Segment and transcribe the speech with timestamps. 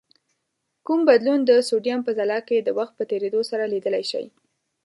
[0.85, 4.25] کوم بدلون د سودیم په ځلا کې د وخت په تیرېدو سره لیدلای شئ؟